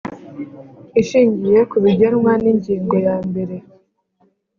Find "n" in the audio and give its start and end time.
2.41-2.45